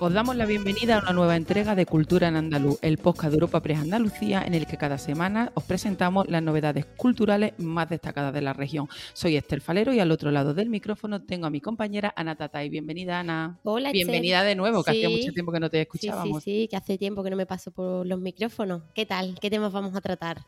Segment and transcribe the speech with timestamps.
[0.00, 3.34] Os damos la bienvenida a una nueva entrega de Cultura en Andaluz, el podcast de
[3.34, 8.32] Europa Press Andalucía, en el que cada semana os presentamos las novedades culturales más destacadas
[8.32, 8.88] de la región.
[9.12, 12.68] Soy Esther Falero y al otro lado del micrófono tengo a mi compañera Ana Tatay.
[12.68, 13.58] Bienvenida, Ana.
[13.64, 16.44] Hola, Bienvenida de nuevo, que hacía mucho tiempo que no te escuchábamos.
[16.44, 18.82] Sí, sí, sí, que hace tiempo que no me paso por los micrófonos.
[18.94, 19.36] ¿Qué tal?
[19.40, 20.44] ¿Qué temas vamos a tratar?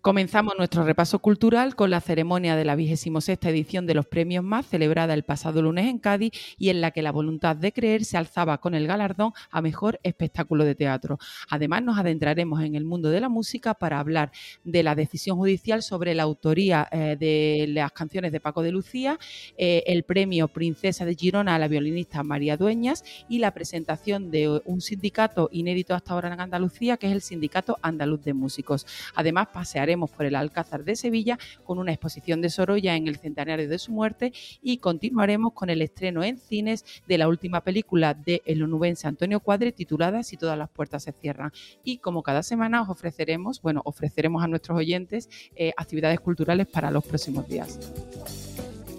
[0.00, 4.64] Comenzamos nuestro repaso cultural con la ceremonia de la 26 edición de los Premios Más,
[4.64, 8.16] celebrada el pasado lunes en Cádiz y en la que la voluntad de creer se
[8.16, 11.18] alzaba con el galardón a mejor espectáculo de teatro.
[11.50, 14.30] Además, nos adentraremos en el mundo de la música para hablar
[14.62, 19.18] de la decisión judicial sobre la autoría eh, de las canciones de Paco de Lucía,
[19.56, 24.62] eh, el premio Princesa de Girona a la violinista María Dueñas y la presentación de
[24.64, 28.86] un sindicato inédito hasta ahora en Andalucía, que es el Sindicato Andaluz de Músicos.
[29.16, 33.68] Además, pasearemos por el Alcázar de Sevilla con una exposición de Sorolla en el centenario
[33.68, 38.42] de su muerte y continuaremos con el estreno en cines de la última película de
[38.44, 41.52] el onubense Antonio Cuadre titulada Si todas las puertas se cierran.
[41.82, 46.90] Y como cada semana os ofreceremos, bueno, ofreceremos a nuestros oyentes eh, actividades culturales para
[46.90, 48.47] los próximos días.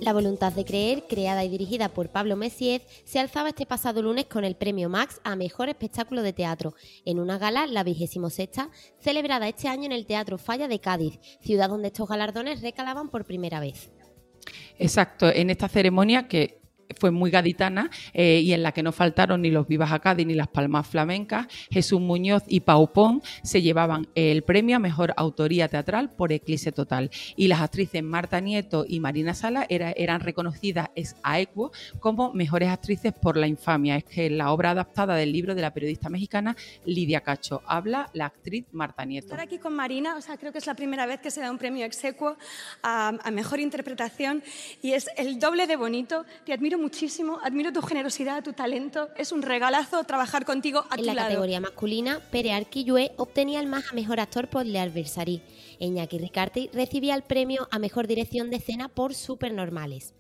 [0.10, 4.26] La voluntad de creer, creada y dirigida por Pablo Messiez, se alzaba este pasado lunes
[4.26, 6.74] con el premio Max a Mejor Espectáculo de Teatro,
[7.06, 8.20] en una gala, la 26
[8.98, 13.24] celebrada este año en el Teatro Falla de Cádiz, ciudad donde estos galardones recalaban por
[13.24, 13.92] primera vez.
[14.80, 16.59] Exacto, en esta ceremonia que
[16.98, 20.26] fue muy gaditana eh, y en la que no faltaron ni los Vivas a Cádiz
[20.26, 21.48] ni las Palmas Flamencas.
[21.72, 26.72] Jesús Muñoz y Pau Pon se llevaban el premio a Mejor Autoría Teatral por Eclipse
[26.72, 27.10] Total.
[27.36, 30.90] Y las actrices Marta Nieto y Marina Sala eran reconocidas
[31.24, 33.98] a equo como mejores actrices por La Infamia.
[33.98, 38.26] Es que la obra adaptada del libro de la periodista mexicana Lidia Cacho habla la
[38.26, 39.28] actriz Marta Nieto.
[39.28, 41.52] Estar aquí con Marina, o sea, creo que es la primera vez que se da
[41.52, 42.38] un premio exequo
[42.82, 44.44] a, a Mejor Interpretación
[44.82, 46.26] y es el doble de bonito.
[46.46, 49.10] Te admiro muchísimo, admiro tu generosidad, tu talento.
[49.16, 53.92] Es un regalazo trabajar contigo a en la categoría masculina, Pere Arquillué obtenía el más
[53.92, 55.42] a mejor actor por Le Adversary.
[55.80, 60.14] Iñaki Ricarti recibía el premio a mejor dirección de escena por Supernormales.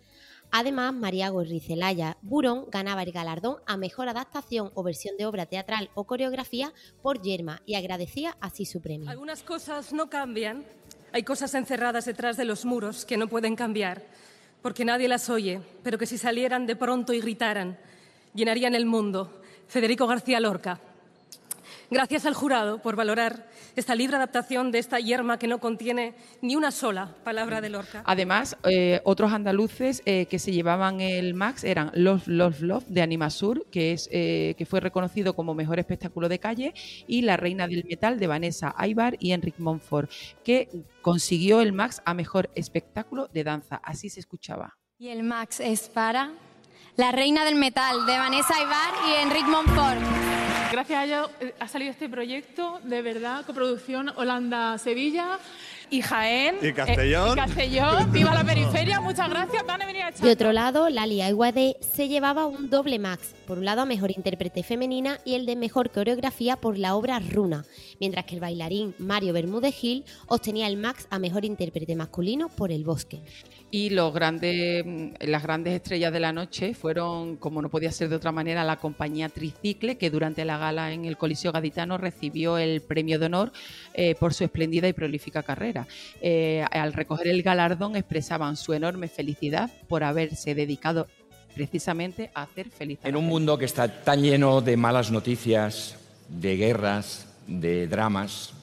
[0.51, 5.91] Además, María Gorricelaya Burón ganaba el galardón a mejor adaptación o versión de obra teatral
[5.93, 9.09] o coreografía por Yerma y agradecía así su premio.
[9.09, 10.65] Algunas cosas no cambian.
[11.11, 14.03] Hay cosas encerradas detrás de los muros que no pueden cambiar
[14.61, 17.77] porque nadie las oye, pero que si salieran de pronto y gritaran,
[18.33, 19.41] llenarían el mundo.
[19.67, 20.79] Federico García Lorca.
[21.91, 23.49] Gracias al jurado por valorar
[23.79, 28.03] esta libre adaptación de esta yerma que no contiene ni una sola palabra de Lorca.
[28.05, 33.01] Además, eh, otros andaluces eh, que se llevaban el Max eran Love, Love, Love de
[33.01, 36.73] Animasur, que, es, eh, que fue reconocido como mejor espectáculo de calle,
[37.07, 40.11] y La Reina del Metal de Vanessa Aybar y Enric Monfort,
[40.43, 40.69] que
[41.01, 43.81] consiguió el Max a mejor espectáculo de danza.
[43.83, 44.77] Así se escuchaba.
[44.97, 46.31] Y el Max es para
[46.97, 50.38] La Reina del Metal de Vanessa Aybar y Enric Monfort.
[50.71, 55.39] Gracias a ello eh, ha salido este proyecto, de verdad, coproducción Holanda-Sevilla
[55.89, 56.55] y Jaén.
[56.61, 57.29] Y Castellón.
[57.29, 58.11] Eh, y Castellón.
[58.11, 58.99] Viva la periferia.
[59.01, 59.65] Muchas gracias.
[59.65, 63.35] Van a venir a De otro lado, Lali Aiguade se llevaba un doble max.
[63.47, 67.19] Por un lado, a mejor intérprete femenina y el de mejor coreografía por la obra
[67.19, 67.65] Runa.
[67.99, 72.71] Mientras que el bailarín Mario Bermúdez Gil obtenía el max a mejor intérprete masculino por
[72.71, 73.21] El Bosque.
[73.71, 78.09] Y los grandes, mm, las grandes estrellas de la noche fueron, como no podía ser
[78.09, 82.57] de otra manera, la compañía Tricicle, que durante la gala en el Coliseo Gaditano recibió
[82.57, 83.51] el premio de honor
[83.93, 85.78] eh, por su espléndida y prolífica carrera.
[86.21, 91.07] Eh, al recoger el galardón expresaban su enorme felicidad por haberse dedicado
[91.53, 92.99] precisamente a hacer feliz.
[93.03, 95.95] en un mundo que está tan lleno de malas noticias,
[96.29, 98.53] de guerras, de dramas,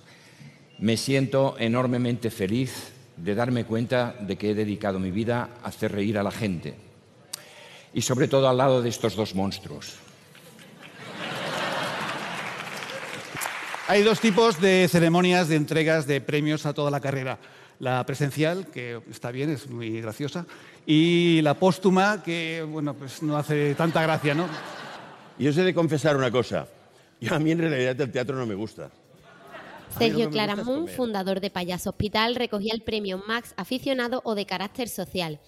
[0.78, 5.93] me siento enormemente feliz de darme cuenta de que he dedicado mi vida a hacer
[5.93, 6.75] reír a la gente.
[7.94, 10.05] Y sobre todo al lado de estos dos monstruos.
[13.88, 17.38] Hay dos tipos de ceremonias de entregas de premios a toda la carrera.
[17.78, 20.44] La presencial, que está bien, es muy graciosa,
[20.84, 24.48] y la póstuma, que bueno, pues no hace tanta gracia, ¿no?
[25.38, 26.66] Y os he de confesar una cosa.
[27.21, 28.91] Yo a mí en realidad el teatro no me gusta.
[29.97, 35.38] Sergio Claramunt, fundador de Payaso Hospital, recogía el premio Max aficionado o de carácter social.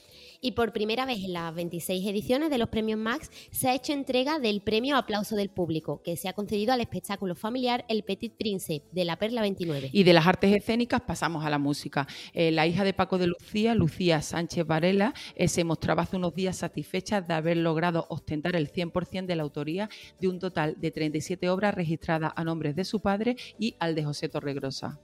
[0.40, 3.92] Y por primera vez en las 26 ediciones de los premios Max se ha hecho
[3.92, 8.32] entrega del premio Aplauso del Público, que se ha concedido al espectáculo familiar El Petit
[8.36, 9.90] Prince de la Perla 29.
[9.92, 12.06] Y de las artes escénicas pasamos a la música.
[12.34, 16.36] Eh, la hija de Paco de Lucía, Lucía Sánchez Varela, eh, se mostraba hace unos
[16.36, 19.90] días satisfecha de haber logrado ostentar el 100% de la autoría
[20.20, 24.04] de un total de 37 obras registradas a nombres de su padre y al de
[24.04, 25.00] José Torregrosa.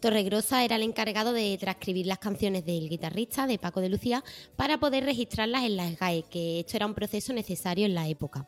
[0.00, 4.22] Torregrosa era el encargado de transcribir las canciones del guitarrista, de Paco de Lucía,
[4.56, 8.46] para poder registrarlas en la SGAE, que esto era un proceso necesario en la época.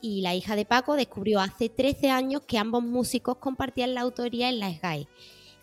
[0.00, 4.48] Y la hija de Paco descubrió hace 13 años que ambos músicos compartían la autoría
[4.48, 5.06] en la SGAE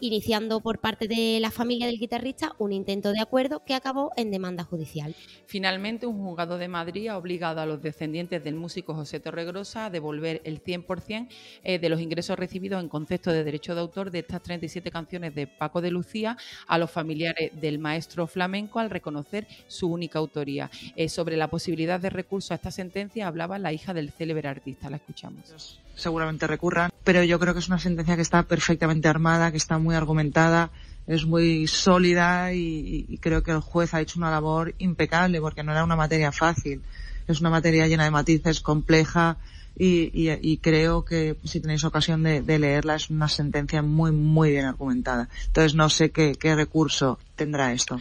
[0.04, 4.32] iniciando por parte de la familia del guitarrista un intento de acuerdo que acabó en
[4.32, 5.16] demanda judicial.
[5.46, 9.90] Finalmente, un juzgado de Madrid ha obligado a los descendientes del músico José Torregrosa a
[9.90, 11.30] devolver el 100%
[11.64, 15.34] eh, de los ingresos recibidos en concepto de derecho de autor de estas 37 canciones
[15.36, 16.36] de Paco de Lucía
[16.68, 20.70] a los familiares del maestro flamenco al reconocer su única autoría.
[20.98, 24.90] Eh, sobre la posibilidad de recurso a esta sentencia hablaba la hija del célebre artista.
[24.90, 29.52] La escuchamos seguramente recurran, pero yo creo que es una sentencia que está perfectamente armada,
[29.52, 30.72] que está muy argumentada,
[31.08, 35.72] es muy sólida y, creo que el juez ha hecho una labor impecable porque no
[35.72, 36.82] era una materia fácil,
[37.28, 39.38] es una materia llena de matices, compleja
[39.76, 45.30] y, creo que si tenéis ocasión de, leerla es una sentencia muy, muy bien argumentada.
[45.48, 48.00] Entonces no sé qué recurso tendrá esto.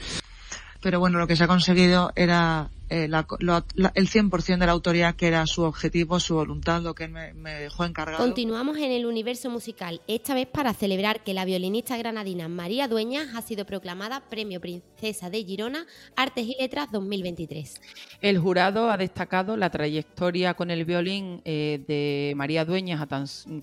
[0.83, 5.27] Pero bueno, lo que se ha conseguido era eh, el 100% de la autoría que
[5.27, 8.23] era su objetivo, su voluntad, lo que me, me, dejó encargado.
[8.23, 13.35] Continuamos en el universo musical, esta vez para celebrar que la violinista granadina María Dueñas
[13.35, 15.87] ha sido proclamada Premio Princesa de Girona
[16.17, 17.81] Artes y Letras 2023.
[18.21, 23.01] El jurado ha destacado la trayectoria con el violín eh, de María Dueñas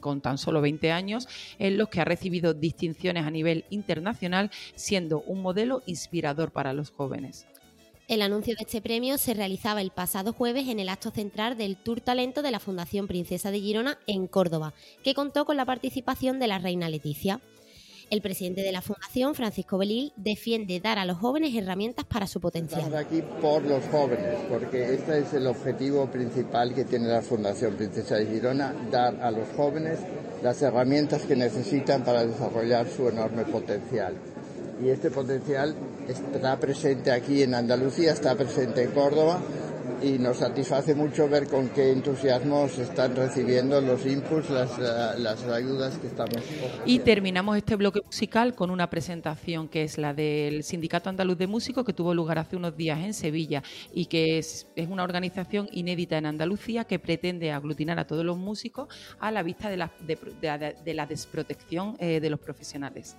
[0.01, 1.27] con tan solo 20 años,
[1.59, 6.89] en los que ha recibido distinciones a nivel internacional, siendo un modelo inspirador para los
[6.89, 7.45] jóvenes.
[8.09, 11.77] El anuncio de este premio se realizaba el pasado jueves en el acto central del
[11.77, 14.73] Tour Talento de la Fundación Princesa de Girona en Córdoba,
[15.03, 17.39] que contó con la participación de la reina Leticia.
[18.09, 22.41] El presidente de la Fundación, Francisco Belil, defiende dar a los jóvenes herramientas para su
[22.41, 22.81] potencial.
[22.81, 27.75] Estamos aquí por los jóvenes, porque este es el objetivo principal que tiene la Fundación
[27.75, 30.00] Princesa de Girona, dar a los jóvenes
[30.41, 34.15] las herramientas que necesitan para desarrollar su enorme potencial
[34.81, 35.75] y este potencial
[36.07, 39.41] está presente aquí en Andalucía, está presente en Córdoba
[40.01, 44.77] y nos satisface mucho ver con qué entusiasmo se están recibiendo los inputs, las,
[45.19, 46.37] las ayudas que estamos.
[46.85, 51.47] Y terminamos este bloque musical con una presentación que es la del Sindicato Andaluz de
[51.47, 55.67] Músicos que tuvo lugar hace unos días en Sevilla y que es, es una organización
[55.71, 58.87] inédita en Andalucía que pretende aglutinar a todos los músicos
[59.19, 63.15] a la vista de la, de, la desprotección eh, de los profesionales.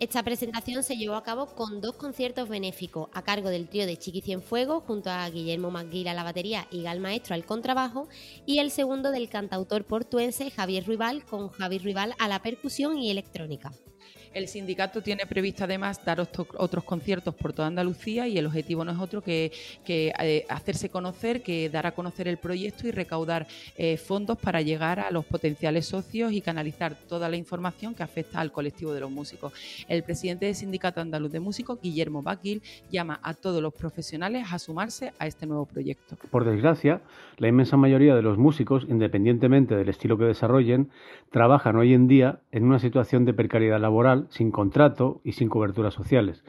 [0.00, 3.98] Esta presentación se llevó a cabo con dos conciertos benéficos a cargo del trío de
[3.98, 8.08] Chiqui Cienfuegos junto a Guillermo Maguil a la batería y Gal Maestro al contrabajo
[8.46, 13.10] y el segundo del cantautor portuense Javier Ruibal con Javier Ruibal a la percusión y
[13.10, 13.72] electrónica.
[14.32, 18.92] El sindicato tiene previsto además dar otros conciertos por toda Andalucía y el objetivo no
[18.92, 19.50] es otro que,
[19.88, 25.00] eh, hacerse conocer, que dar a conocer el proyecto y recaudar eh, fondos para llegar
[25.00, 29.10] a los potenciales socios y canalizar toda la información que afecta al colectivo de los
[29.10, 29.52] músicos.
[29.88, 34.60] El presidente del Sindicato Andaluz de Músicos, Guillermo Baquil, llama a todos los profesionales a
[34.60, 36.16] sumarse a este nuevo proyecto.
[36.30, 37.02] Por desgracia,
[37.36, 40.90] la inmensa mayoría de los músicos, independientemente del estilo que desarrollen,
[41.30, 45.94] trabajan hoy en día en una situación de precariedad laboral sin contrato y sin coberturas
[45.94, 46.44] sociales.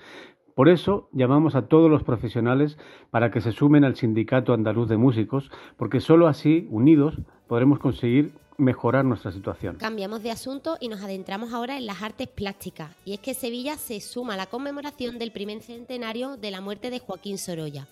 [0.55, 2.77] Por eso llamamos a todos los profesionales
[3.09, 8.33] para que se sumen al Sindicato Andaluz de Músicos, porque solo así, unidos, podremos conseguir
[8.57, 9.77] mejorar nuestra situación.
[9.77, 12.91] Cambiamos de asunto y nos adentramos ahora en las artes plásticas.
[13.05, 16.89] Y es que Sevilla se suma a la conmemoración del primer centenario de la muerte
[16.89, 17.87] de Joaquín Sorolla.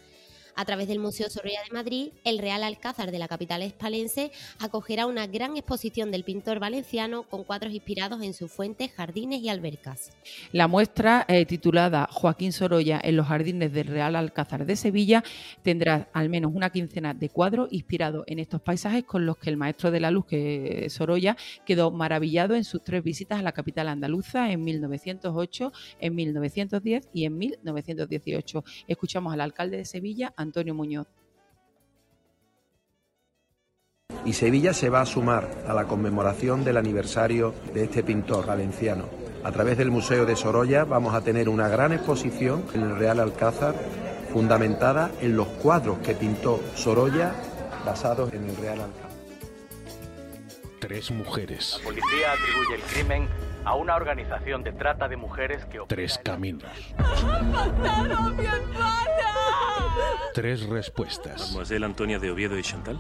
[0.59, 5.05] A través del Museo Sorolla de Madrid, el Real Alcázar de la capital espalense acogerá
[5.05, 10.11] una gran exposición del pintor valenciano con cuadros inspirados en sus fuentes, jardines y albercas.
[10.51, 15.23] La muestra, eh, titulada Joaquín Sorolla en los jardines del Real Alcázar de Sevilla,
[15.63, 19.55] tendrá al menos una quincena de cuadros inspirados en estos paisajes con los que el
[19.55, 23.87] maestro de la luz, que Sorolla, quedó maravillado en sus tres visitas a la capital
[23.87, 28.65] andaluza en 1908, en 1910 y en 1918.
[28.89, 30.33] Escuchamos al alcalde de Sevilla,
[30.73, 31.07] Muñoz.
[34.25, 39.05] Y Sevilla se va a sumar a la conmemoración del aniversario de este pintor valenciano.
[39.43, 43.19] A través del Museo de Sorolla vamos a tener una gran exposición en el Real
[43.19, 43.73] Alcázar
[44.33, 47.33] fundamentada en los cuadros que pintó Sorolla
[47.85, 49.08] basados en el Real Alcázar.
[50.79, 51.75] Tres mujeres.
[51.79, 53.27] La policía atribuye el crimen
[53.65, 55.79] a una organización de trata de mujeres que...
[55.87, 56.63] Tres caminos.
[56.97, 59.29] ¡Han mi hermana!
[60.33, 61.41] Tres respuestas.
[61.41, 62.99] Mademoiselle Antonia de Oviedo y Chantal.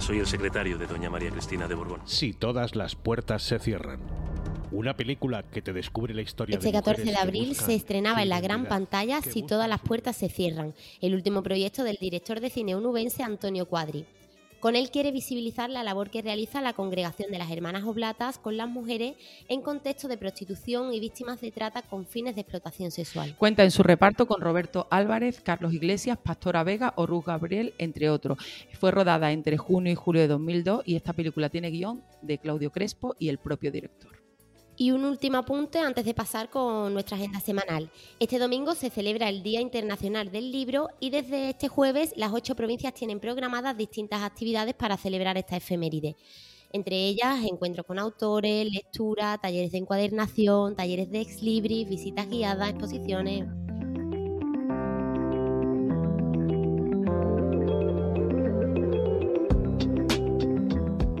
[0.00, 2.00] Soy el secretario de doña María Cristina de Borbón.
[2.04, 4.00] Si todas las puertas se cierran.
[4.70, 8.40] Una película que te descubre la historia este 14 de abril se estrenaba en la
[8.40, 12.74] gran pantalla Si todas las puertas se cierran, el último proyecto del director de cine
[12.74, 14.04] onubense Antonio Cuadri.
[14.64, 18.56] Con él quiere visibilizar la labor que realiza la Congregación de las Hermanas Oblatas con
[18.56, 19.14] las mujeres
[19.50, 23.36] en contexto de prostitución y víctimas de trata con fines de explotación sexual.
[23.36, 28.08] Cuenta en su reparto con Roberto Álvarez, Carlos Iglesias, Pastora Vega o Ruth Gabriel, entre
[28.08, 28.38] otros.
[28.80, 32.72] Fue rodada entre junio y julio de 2002 y esta película tiene guion de Claudio
[32.72, 34.23] Crespo y el propio director.
[34.76, 37.90] Y un último apunte antes de pasar con nuestra agenda semanal.
[38.18, 42.56] Este domingo se celebra el Día Internacional del Libro y desde este jueves las ocho
[42.56, 46.16] provincias tienen programadas distintas actividades para celebrar esta efeméride.
[46.72, 52.70] Entre ellas, encuentros con autores, lectura, talleres de encuadernación, talleres de ex libris, visitas guiadas,
[52.70, 53.46] exposiciones.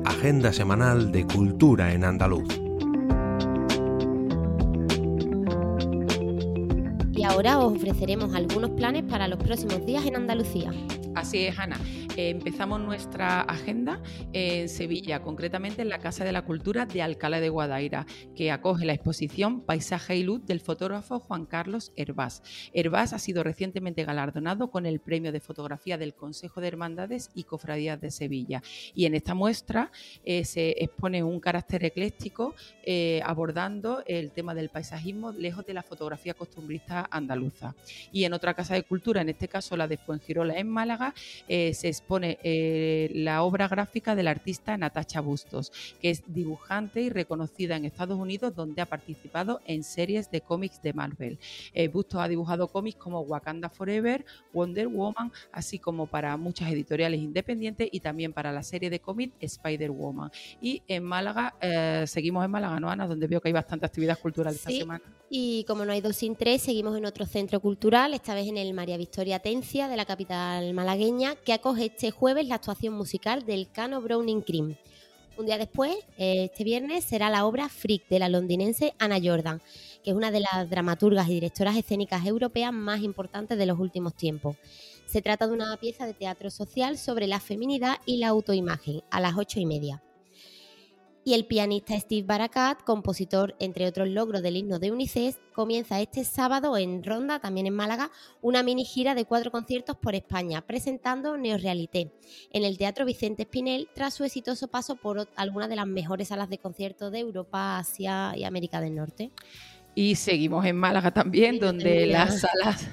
[0.04, 2.63] Agenda semanal de Cultura en Andaluz.
[7.24, 10.72] Ahora os ofreceremos algunos planes para los próximos días en Andalucía.
[11.14, 11.76] Así es, Ana.
[12.16, 14.00] Eh, empezamos nuestra agenda
[14.32, 18.06] en Sevilla, concretamente en la Casa de la Cultura de Alcalá de Guadaira,
[18.36, 22.42] que acoge la exposición Paisaje y Luz del fotógrafo Juan Carlos Hervás.
[22.72, 27.44] Hervás ha sido recientemente galardonado con el Premio de Fotografía del Consejo de Hermandades y
[27.44, 28.62] Cofradías de Sevilla.
[28.94, 29.90] Y en esta muestra
[30.24, 32.54] eh, se expone un carácter ecléctico
[32.84, 37.74] eh, abordando el tema del paisajismo lejos de la fotografía costumbrista andaluza.
[38.12, 41.12] Y en otra Casa de Cultura, en este caso la de Fuengirola en Málaga,
[41.48, 47.76] se expone eh, la obra gráfica del artista Natacha Bustos, que es dibujante y reconocida
[47.76, 51.38] en Estados Unidos, donde ha participado en series de cómics de Marvel.
[51.72, 57.20] Eh, Bustos ha dibujado cómics como Wakanda Forever, Wonder Woman, así como para muchas editoriales
[57.20, 60.30] independientes y también para la serie de cómics Spider-Woman.
[60.60, 63.06] Y en Málaga, eh, seguimos en Málaga, ¿no, Ana?
[63.06, 65.02] Donde veo que hay bastante actividad cultural esta semana.
[65.30, 68.56] Y como no hay dos sin tres, seguimos en otro centro cultural, esta vez en
[68.56, 73.46] el María Victoria Tencia de la capital malagueña, que acoge este jueves la actuación musical
[73.46, 74.74] del Cano Browning Cream.
[75.38, 79.62] Un día después, este viernes, será la obra Freak de la londinense Anna Jordan,
[80.02, 84.12] que es una de las dramaturgas y directoras escénicas europeas más importantes de los últimos
[84.14, 84.56] tiempos.
[85.06, 89.20] Se trata de una pieza de teatro social sobre la feminidad y la autoimagen, a
[89.20, 90.02] las ocho y media
[91.24, 96.24] y el pianista Steve Barakat, compositor entre otros logros del himno de UNICEF, comienza este
[96.24, 98.10] sábado en Ronda, también en Málaga,
[98.42, 102.12] una mini gira de cuatro conciertos por España, presentando Neorealité
[102.52, 106.50] en el Teatro Vicente Espinel tras su exitoso paso por algunas de las mejores salas
[106.50, 109.30] de conciertos de Europa, Asia y América del Norte.
[109.94, 112.88] Y seguimos en Málaga también, donde las, salas,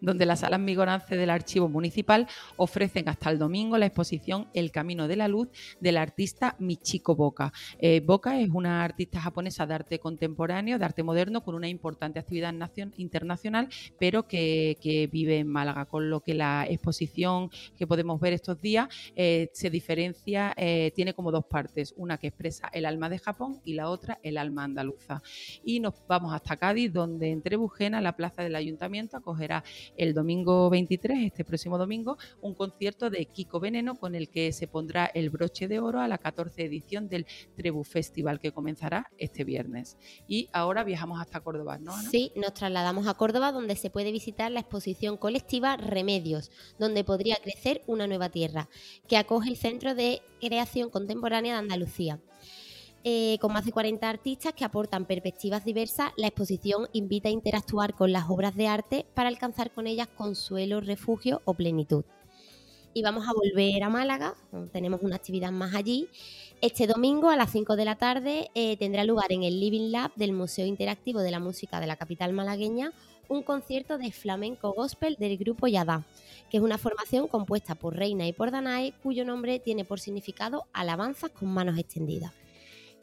[0.00, 2.26] donde las salas Migorance del Archivo Municipal
[2.56, 5.48] ofrecen hasta el domingo la exposición El Camino de la Luz
[5.80, 7.52] del artista Michiko Boca.
[7.78, 12.18] Eh, Boca es una artista japonesa de arte contemporáneo, de arte moderno, con una importante
[12.18, 12.54] actividad
[12.96, 18.60] internacional, pero que, vive en Málaga, con lo que la exposición que podemos ver estos
[18.60, 23.18] días eh, se diferencia, eh, tiene como dos partes, una que expresa el alma de
[23.18, 25.22] Japón y la otra el alma andaluza.
[25.64, 29.62] Y nos vamos a hasta Cádiz, donde en Trebujena, la plaza del Ayuntamiento, acogerá
[29.96, 34.66] el domingo 23, este próximo domingo, un concierto de Kiko Veneno con el que se
[34.66, 37.26] pondrá el broche de oro a la 14 edición del
[37.56, 39.98] Trebu Festival que comenzará este viernes.
[40.26, 41.92] Y ahora viajamos hasta Córdoba, ¿no?
[42.10, 47.36] Sí, nos trasladamos a Córdoba donde se puede visitar la exposición colectiva Remedios, donde podría
[47.36, 48.68] crecer una nueva tierra,
[49.06, 52.20] que acoge el Centro de Creación Contemporánea de Andalucía.
[53.10, 57.94] Eh, con más de 40 artistas que aportan perspectivas diversas, la exposición invita a interactuar
[57.94, 62.04] con las obras de arte para alcanzar con ellas consuelo, refugio o plenitud.
[62.92, 64.34] Y vamos a volver a Málaga,
[64.74, 66.06] tenemos una actividad más allí.
[66.60, 70.12] Este domingo a las 5 de la tarde eh, tendrá lugar en el Living Lab
[70.14, 72.92] del Museo Interactivo de la Música de la capital malagueña
[73.30, 76.04] un concierto de flamenco gospel del grupo Yadá,
[76.50, 80.66] que es una formación compuesta por Reina y por Danae, cuyo nombre tiene por significado
[80.74, 82.34] alabanzas con manos extendidas.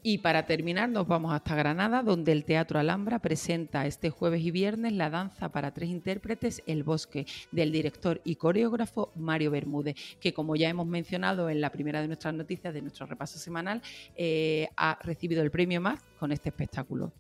[0.07, 4.51] Y para terminar nos vamos hasta Granada, donde el Teatro Alhambra presenta este jueves y
[4.51, 10.31] viernes la danza para tres intérpretes El Bosque, del director y coreógrafo Mario Bermúdez, que
[10.31, 13.81] como ya hemos mencionado en la primera de nuestras noticias de nuestro repaso semanal,
[14.15, 17.11] eh, ha recibido el premio más con este espectáculo.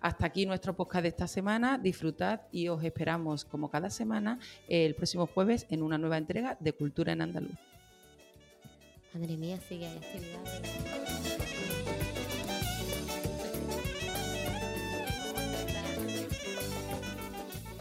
[0.00, 1.76] Hasta aquí nuestro podcast de esta semana.
[1.76, 6.72] Disfrutad y os esperamos como cada semana el próximo jueves en una nueva entrega de
[6.72, 7.58] Cultura en Andaluz.
[9.12, 9.88] Madre mía, sigue.